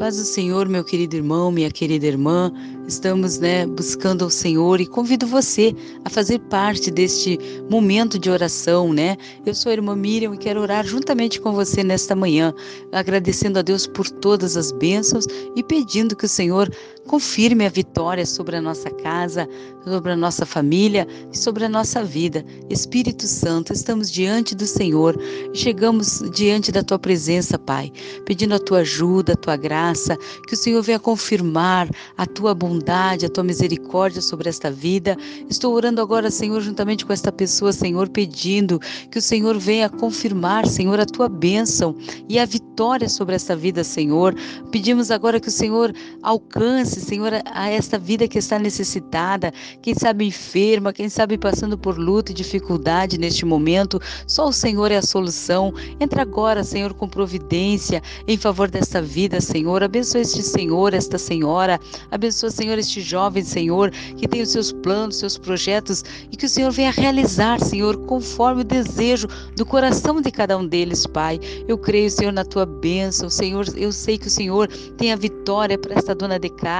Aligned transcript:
Paz 0.00 0.16
do 0.16 0.24
Senhor, 0.24 0.66
meu 0.66 0.82
querido 0.82 1.14
irmão, 1.14 1.52
minha 1.52 1.70
querida 1.70 2.06
irmã. 2.06 2.50
Estamos, 2.88 3.38
né, 3.38 3.66
buscando 3.66 4.24
ao 4.24 4.30
Senhor 4.30 4.80
e 4.80 4.86
convido 4.86 5.26
você 5.26 5.76
a 6.06 6.08
fazer 6.08 6.38
parte 6.38 6.90
deste 6.90 7.38
momento 7.68 8.18
de 8.18 8.30
oração, 8.30 8.94
né? 8.94 9.18
Eu 9.44 9.54
sou 9.54 9.68
a 9.68 9.74
irmã 9.74 9.94
Miriam 9.94 10.32
e 10.32 10.38
quero 10.38 10.62
orar 10.62 10.86
juntamente 10.86 11.38
com 11.38 11.52
você 11.52 11.84
nesta 11.84 12.16
manhã, 12.16 12.54
agradecendo 12.90 13.58
a 13.58 13.62
Deus 13.62 13.86
por 13.86 14.08
todas 14.08 14.56
as 14.56 14.72
bênçãos 14.72 15.26
e 15.54 15.62
pedindo 15.62 16.16
que 16.16 16.24
o 16.24 16.28
Senhor 16.28 16.72
confirme 17.10 17.66
a 17.66 17.68
vitória 17.68 18.24
sobre 18.24 18.54
a 18.54 18.62
nossa 18.62 18.88
casa, 18.88 19.48
sobre 19.84 20.12
a 20.12 20.16
nossa 20.16 20.46
família 20.46 21.08
e 21.32 21.36
sobre 21.36 21.64
a 21.64 21.68
nossa 21.68 22.04
vida. 22.04 22.44
Espírito 22.68 23.26
Santo, 23.26 23.72
estamos 23.72 24.08
diante 24.08 24.54
do 24.54 24.64
Senhor, 24.64 25.20
chegamos 25.52 26.22
diante 26.32 26.70
da 26.70 26.84
tua 26.84 27.00
presença, 27.00 27.58
Pai, 27.58 27.90
pedindo 28.24 28.54
a 28.54 28.60
tua 28.60 28.78
ajuda, 28.78 29.32
a 29.32 29.36
tua 29.36 29.56
graça, 29.56 30.16
que 30.46 30.54
o 30.54 30.56
Senhor 30.56 30.80
venha 30.82 31.00
confirmar 31.00 31.90
a 32.16 32.26
tua 32.26 32.54
bondade, 32.54 33.26
a 33.26 33.28
tua 33.28 33.42
misericórdia 33.42 34.22
sobre 34.22 34.48
esta 34.48 34.70
vida. 34.70 35.16
Estou 35.48 35.74
orando 35.74 36.00
agora, 36.00 36.30
Senhor, 36.30 36.60
juntamente 36.60 37.04
com 37.04 37.12
esta 37.12 37.32
pessoa, 37.32 37.72
Senhor, 37.72 38.08
pedindo 38.08 38.78
que 39.10 39.18
o 39.18 39.22
Senhor 39.22 39.58
venha 39.58 39.88
confirmar, 39.88 40.64
Senhor, 40.64 41.00
a 41.00 41.06
tua 41.06 41.28
bênção 41.28 41.96
e 42.28 42.38
a 42.38 42.46
vitória 42.46 43.08
sobre 43.08 43.34
esta 43.34 43.56
vida, 43.56 43.82
Senhor. 43.82 44.32
Pedimos 44.70 45.10
agora 45.10 45.40
que 45.40 45.48
o 45.48 45.52
Senhor 45.52 45.92
alcance, 46.22 46.99
Senhor, 47.00 47.32
a 47.44 47.68
esta 47.68 47.98
vida 47.98 48.28
que 48.28 48.38
está 48.38 48.58
necessitada, 48.58 49.52
quem 49.82 49.94
sabe 49.94 50.24
enferma, 50.26 50.92
quem 50.92 51.08
sabe 51.08 51.36
passando 51.36 51.76
por 51.76 51.98
luta 51.98 52.30
e 52.30 52.34
dificuldade 52.34 53.18
neste 53.18 53.44
momento. 53.44 54.00
Só 54.26 54.48
o 54.48 54.52
Senhor 54.52 54.92
é 54.92 54.96
a 54.96 55.02
solução. 55.02 55.74
Entra 55.98 56.22
agora, 56.22 56.62
Senhor, 56.62 56.94
com 56.94 57.08
providência 57.08 58.02
em 58.28 58.36
favor 58.36 58.70
desta 58.70 59.00
vida, 59.02 59.40
Senhor. 59.40 59.82
Abençoa 59.82 60.20
este 60.20 60.42
Senhor, 60.42 60.94
esta 60.94 61.18
senhora. 61.18 61.80
Abençoa, 62.10 62.50
Senhor, 62.50 62.78
este 62.78 63.00
jovem, 63.00 63.42
Senhor, 63.42 63.90
que 63.90 64.28
tem 64.28 64.42
os 64.42 64.50
seus 64.50 64.72
planos, 64.72 65.16
seus 65.16 65.36
projetos 65.38 66.04
e 66.30 66.36
que 66.36 66.46
o 66.46 66.48
Senhor 66.48 66.70
venha 66.70 66.90
realizar, 66.90 67.60
Senhor, 67.60 67.96
conforme 68.06 68.62
o 68.62 68.64
desejo 68.64 69.26
do 69.56 69.64
coração 69.64 70.20
de 70.20 70.30
cada 70.30 70.56
um 70.56 70.66
deles, 70.66 71.06
Pai. 71.06 71.40
Eu 71.66 71.78
creio, 71.78 72.10
Senhor, 72.10 72.32
na 72.32 72.44
tua 72.44 72.66
bênção, 72.66 73.28
Senhor. 73.30 73.64
Eu 73.76 73.92
sei 73.92 74.18
que 74.18 74.26
o 74.26 74.30
Senhor 74.30 74.68
tem 74.96 75.12
a 75.12 75.16
vitória 75.16 75.78
para 75.78 75.94
esta 75.94 76.14
dona 76.14 76.38
de 76.38 76.48
casa, 76.48 76.79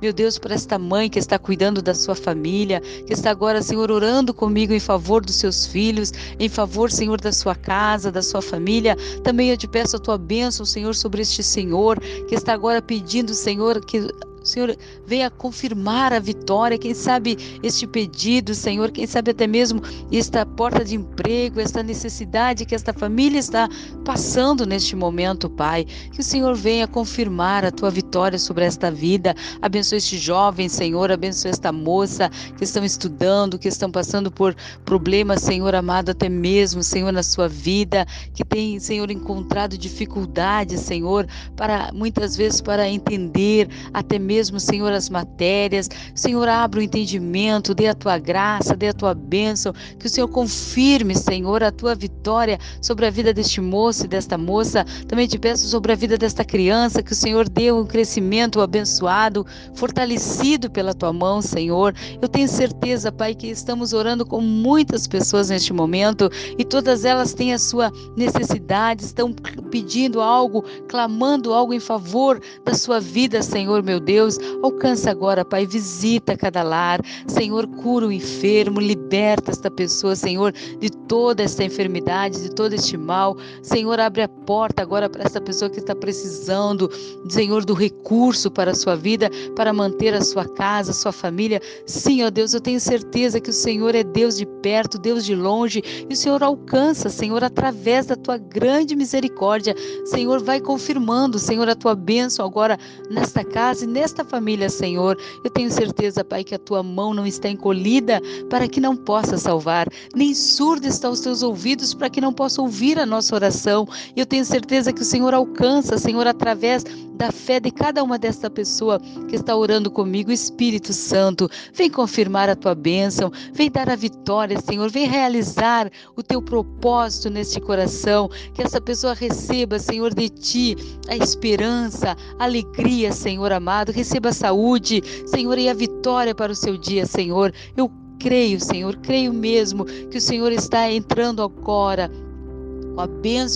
meu 0.00 0.12
Deus, 0.12 0.38
para 0.38 0.54
esta 0.54 0.78
mãe 0.78 1.08
que 1.08 1.18
está 1.18 1.38
cuidando 1.38 1.80
da 1.80 1.94
sua 1.94 2.14
família, 2.14 2.80
que 3.06 3.12
está 3.12 3.30
agora, 3.30 3.62
Senhor, 3.62 3.90
orando 3.90 4.34
comigo 4.34 4.72
em 4.72 4.80
favor 4.80 5.24
dos 5.24 5.36
seus 5.36 5.66
filhos, 5.66 6.12
em 6.38 6.48
favor, 6.48 6.90
Senhor, 6.90 7.20
da 7.20 7.32
sua 7.32 7.54
casa, 7.54 8.12
da 8.12 8.22
sua 8.22 8.42
família. 8.42 8.96
Também 9.22 9.50
eu 9.50 9.56
te 9.56 9.66
peço 9.66 9.96
a 9.96 10.00
tua 10.00 10.18
bênção, 10.18 10.64
Senhor, 10.66 10.94
sobre 10.94 11.22
este 11.22 11.42
Senhor 11.42 11.98
que 12.28 12.34
está 12.34 12.52
agora 12.52 12.82
pedindo, 12.82 13.34
Senhor, 13.34 13.84
que 13.84 14.08
Senhor 14.42 14.76
venha 15.06 15.30
confirmar 15.30 16.12
a 16.12 16.18
vitória, 16.18 16.78
quem 16.78 16.94
sabe 16.94 17.36
este 17.62 17.86
pedido, 17.86 18.54
Senhor, 18.54 18.90
quem 18.90 19.06
sabe 19.06 19.32
até 19.32 19.46
mesmo 19.46 19.82
esta 20.10 20.46
porta 20.46 20.84
de 20.84 20.94
emprego, 20.96 21.60
esta 21.60 21.82
necessidade 21.82 22.64
que 22.64 22.74
esta 22.74 22.92
família 22.92 23.38
está 23.38 23.68
passando 24.04 24.66
neste 24.66 24.96
momento, 24.96 25.50
Pai. 25.50 25.84
Que 26.12 26.20
o 26.20 26.24
Senhor 26.24 26.54
venha 26.54 26.88
confirmar 26.88 27.64
a 27.64 27.70
tua 27.70 27.90
vitória 27.90 28.38
sobre 28.38 28.64
esta 28.64 28.90
vida. 28.90 29.34
Abençoe 29.60 29.98
este 29.98 30.16
jovem, 30.16 30.68
Senhor, 30.68 31.12
abençoe 31.12 31.50
esta 31.50 31.70
moça 31.70 32.30
que 32.56 32.64
estão 32.64 32.84
estudando, 32.84 33.58
que 33.58 33.68
estão 33.68 33.90
passando 33.90 34.30
por 34.30 34.54
problemas, 34.84 35.42
Senhor 35.42 35.74
amado, 35.74 36.10
até 36.10 36.28
mesmo, 36.28 36.82
Senhor, 36.82 37.12
na 37.12 37.22
sua 37.22 37.48
vida, 37.48 38.06
que 38.32 38.44
tem, 38.44 38.80
Senhor, 38.80 39.10
encontrado 39.10 39.76
dificuldades, 39.76 40.80
Senhor, 40.80 41.26
para 41.56 41.92
muitas 41.92 42.36
vezes 42.36 42.60
para 42.60 42.88
entender 42.88 43.68
até 43.92 44.18
mesmo 44.18 44.29
mesmo, 44.30 44.60
Senhor, 44.60 44.92
as 44.92 45.10
matérias. 45.10 45.90
Senhor, 46.14 46.48
abra 46.48 46.78
o 46.78 46.82
entendimento, 46.82 47.74
dê 47.74 47.88
a 47.88 47.94
tua 47.94 48.16
graça, 48.16 48.76
dê 48.76 48.86
a 48.86 48.92
tua 48.92 49.12
bênção. 49.12 49.72
Que 49.98 50.06
o 50.06 50.08
Senhor 50.08 50.28
confirme, 50.28 51.16
Senhor, 51.16 51.64
a 51.64 51.72
tua 51.72 51.96
vitória 51.96 52.56
sobre 52.80 53.06
a 53.06 53.10
vida 53.10 53.34
deste 53.34 53.60
moço 53.60 54.04
e 54.04 54.08
desta 54.08 54.38
moça. 54.38 54.84
Também 55.08 55.26
te 55.26 55.36
peço 55.36 55.66
sobre 55.66 55.90
a 55.90 55.96
vida 55.96 56.16
desta 56.16 56.44
criança, 56.44 57.02
que 57.02 57.10
o 57.10 57.16
Senhor 57.16 57.48
dê 57.48 57.72
um 57.72 57.84
crescimento 57.84 58.60
abençoado, 58.60 59.44
fortalecido 59.74 60.70
pela 60.70 60.94
tua 60.94 61.12
mão, 61.12 61.42
Senhor. 61.42 61.92
Eu 62.22 62.28
tenho 62.28 62.46
certeza, 62.46 63.10
Pai, 63.10 63.34
que 63.34 63.48
estamos 63.48 63.92
orando 63.92 64.24
com 64.24 64.40
muitas 64.40 65.08
pessoas 65.08 65.50
neste 65.50 65.72
momento 65.72 66.30
e 66.56 66.64
todas 66.64 67.04
elas 67.04 67.34
têm 67.34 67.52
a 67.52 67.58
sua 67.58 67.90
necessidade, 68.16 69.02
estão 69.02 69.32
pedindo 69.72 70.20
algo, 70.20 70.62
clamando 70.88 71.52
algo 71.52 71.74
em 71.74 71.80
favor 71.80 72.40
da 72.64 72.74
sua 72.74 73.00
vida, 73.00 73.42
Senhor, 73.42 73.82
meu 73.82 73.98
Deus. 73.98 74.19
Deus, 74.20 74.38
alcança 74.62 75.10
agora, 75.10 75.46
Pai, 75.46 75.64
visita 75.64 76.36
cada 76.36 76.62
lar. 76.62 77.00
Senhor, 77.26 77.66
cura 77.66 78.06
o 78.06 78.12
enfermo, 78.12 78.78
liberta 78.78 79.50
esta 79.50 79.70
pessoa, 79.70 80.14
Senhor, 80.14 80.52
de 80.78 80.90
toda 80.90 81.42
esta 81.42 81.64
enfermidade, 81.64 82.42
de 82.42 82.50
todo 82.50 82.74
este 82.74 82.98
mal. 82.98 83.38
Senhor, 83.62 83.98
abre 83.98 84.20
a 84.20 84.28
porta 84.28 84.82
agora 84.82 85.08
para 85.08 85.24
essa 85.24 85.40
pessoa 85.40 85.70
que 85.70 85.78
está 85.78 85.94
precisando, 85.94 86.90
Senhor, 87.30 87.64
do 87.64 87.72
recurso 87.72 88.50
para 88.50 88.72
a 88.72 88.74
sua 88.74 88.94
vida, 88.94 89.30
para 89.56 89.72
manter 89.72 90.12
a 90.12 90.20
sua 90.20 90.46
casa, 90.46 90.90
a 90.90 90.94
sua 90.94 91.12
família. 91.12 91.58
Sim, 91.86 92.22
ó 92.22 92.28
Deus, 92.28 92.52
eu 92.52 92.60
tenho 92.60 92.78
certeza 92.78 93.40
que 93.40 93.48
o 93.48 93.54
Senhor 93.54 93.94
é 93.94 94.04
Deus 94.04 94.36
de 94.36 94.44
perto, 94.44 94.98
Deus 94.98 95.24
de 95.24 95.34
longe, 95.34 95.82
e 96.10 96.12
o 96.12 96.16
Senhor 96.16 96.42
alcança, 96.42 97.08
Senhor, 97.08 97.42
através 97.42 98.04
da 98.04 98.16
tua 98.16 98.36
grande 98.36 98.94
misericórdia. 98.94 99.74
Senhor, 100.04 100.42
vai 100.42 100.60
confirmando, 100.60 101.38
Senhor, 101.38 101.70
a 101.70 101.74
tua 101.74 101.94
bênção 101.94 102.44
agora 102.44 102.78
nesta 103.10 103.42
casa 103.42 103.84
e 103.84 103.88
nesta 103.88 104.09
esta 104.10 104.24
família, 104.24 104.68
Senhor. 104.68 105.16
Eu 105.42 105.50
tenho 105.50 105.70
certeza, 105.70 106.24
Pai, 106.24 106.44
que 106.44 106.54
a 106.54 106.58
tua 106.58 106.82
mão 106.82 107.14
não 107.14 107.26
está 107.26 107.48
encolhida 107.48 108.20
para 108.48 108.68
que 108.68 108.80
não 108.80 108.96
possa 108.96 109.38
salvar, 109.38 109.88
nem 110.14 110.34
surdo 110.34 110.86
estão 110.86 111.12
os 111.12 111.20
teus 111.20 111.42
ouvidos 111.42 111.94
para 111.94 112.10
que 112.10 112.20
não 112.20 112.32
possa 112.32 112.60
ouvir 112.60 112.98
a 112.98 113.06
nossa 113.06 113.34
oração. 113.34 113.86
Eu 114.16 114.26
tenho 114.26 114.44
certeza 114.44 114.92
que 114.92 115.02
o 115.02 115.04
Senhor 115.04 115.32
alcança, 115.32 115.96
Senhor, 115.96 116.26
através 116.26 116.84
da 117.20 117.30
fé 117.30 117.60
de 117.60 117.70
cada 117.70 118.02
uma 118.02 118.18
desta 118.18 118.48
pessoa 118.48 118.98
que 119.28 119.36
está 119.36 119.54
orando 119.54 119.90
comigo, 119.90 120.32
Espírito 120.32 120.90
Santo, 120.94 121.50
vem 121.74 121.90
confirmar 121.90 122.48
a 122.48 122.56
tua 122.56 122.74
bênção, 122.74 123.30
vem 123.52 123.70
dar 123.70 123.90
a 123.90 123.94
vitória, 123.94 124.58
Senhor, 124.58 124.88
vem 124.88 125.06
realizar 125.06 125.90
o 126.16 126.22
teu 126.22 126.40
propósito 126.40 127.28
neste 127.28 127.60
coração, 127.60 128.30
que 128.54 128.62
essa 128.62 128.80
pessoa 128.80 129.12
receba, 129.12 129.78
Senhor, 129.78 130.14
de 130.14 130.30
ti 130.30 130.76
a 131.10 131.14
esperança, 131.14 132.16
a 132.38 132.44
alegria, 132.44 133.12
Senhor 133.12 133.52
amado, 133.52 133.92
receba 133.92 134.30
a 134.30 134.32
saúde, 134.32 135.02
Senhor, 135.26 135.58
e 135.58 135.68
a 135.68 135.74
vitória 135.74 136.34
para 136.34 136.52
o 136.52 136.56
seu 136.56 136.78
dia, 136.78 137.04
Senhor. 137.04 137.52
Eu 137.76 137.92
creio, 138.18 138.58
Senhor, 138.58 138.96
creio 138.96 139.34
mesmo 139.34 139.84
que 139.84 140.16
o 140.16 140.22
Senhor 140.22 140.52
está 140.52 140.90
entrando 140.90 141.42
agora 141.42 142.10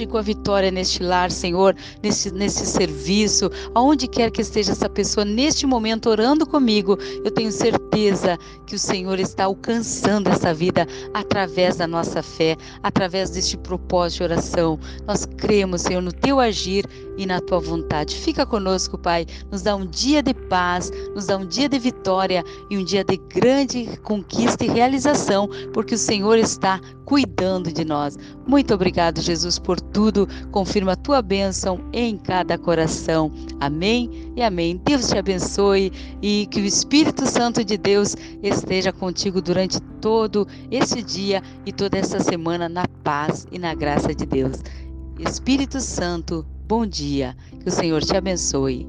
e 0.00 0.06
com 0.06 0.18
a 0.18 0.22
vitória 0.22 0.70
neste 0.70 1.02
lar, 1.02 1.30
Senhor, 1.30 1.74
nesse, 2.02 2.32
nesse 2.32 2.66
serviço, 2.66 3.50
aonde 3.74 4.06
quer 4.06 4.30
que 4.30 4.42
esteja 4.42 4.72
essa 4.72 4.88
pessoa 4.88 5.24
neste 5.24 5.66
momento 5.66 6.10
orando 6.10 6.46
comigo, 6.46 6.98
eu 7.24 7.30
tenho 7.30 7.50
certeza 7.52 7.91
que 8.66 8.74
o 8.74 8.78
Senhor 8.78 9.20
está 9.20 9.44
alcançando 9.44 10.30
essa 10.30 10.54
vida 10.54 10.86
através 11.12 11.76
da 11.76 11.86
nossa 11.86 12.22
fé, 12.22 12.56
através 12.82 13.28
deste 13.28 13.56
propósito 13.58 14.18
de 14.18 14.24
oração. 14.24 14.78
Nós 15.06 15.26
cremos, 15.36 15.82
Senhor, 15.82 16.00
no 16.00 16.12
teu 16.12 16.40
agir 16.40 16.88
e 17.18 17.26
na 17.26 17.38
tua 17.38 17.60
vontade. 17.60 18.16
Fica 18.16 18.46
conosco, 18.46 18.96
Pai, 18.96 19.26
nos 19.50 19.60
dá 19.60 19.76
um 19.76 19.84
dia 19.84 20.22
de 20.22 20.32
paz, 20.32 20.90
nos 21.14 21.26
dá 21.26 21.36
um 21.36 21.46
dia 21.46 21.68
de 21.68 21.78
vitória 21.78 22.42
e 22.70 22.78
um 22.78 22.84
dia 22.84 23.04
de 23.04 23.18
grande 23.18 23.98
conquista 23.98 24.64
e 24.64 24.68
realização, 24.68 25.48
porque 25.74 25.94
o 25.94 25.98
Senhor 25.98 26.38
está 26.38 26.80
cuidando 27.04 27.70
de 27.70 27.84
nós. 27.84 28.16
Muito 28.46 28.72
obrigado, 28.72 29.20
Jesus, 29.20 29.58
por 29.58 29.78
tudo. 29.78 30.26
Confirma 30.50 30.92
a 30.92 30.96
tua 30.96 31.20
bênção 31.20 31.78
em 31.92 32.16
cada 32.16 32.56
coração. 32.56 33.30
Amém 33.60 34.32
e 34.34 34.42
amém. 34.42 34.80
Deus 34.82 35.08
te 35.08 35.18
abençoe 35.18 35.92
e 36.22 36.46
que 36.50 36.60
o 36.60 36.64
Espírito 36.64 37.26
Santo 37.26 37.62
de 37.62 37.76
Deus 37.82 38.16
esteja 38.42 38.92
contigo 38.92 39.42
durante 39.42 39.80
todo 40.00 40.46
esse 40.70 41.02
dia 41.02 41.42
e 41.66 41.72
toda 41.72 41.98
essa 41.98 42.20
semana 42.20 42.68
na 42.68 42.86
paz 43.02 43.46
e 43.50 43.58
na 43.58 43.74
graça 43.74 44.14
de 44.14 44.24
Deus. 44.24 44.58
Espírito 45.18 45.80
Santo, 45.80 46.46
bom 46.66 46.86
dia. 46.86 47.36
Que 47.60 47.68
o 47.68 47.72
Senhor 47.72 48.02
te 48.02 48.16
abençoe. 48.16 48.88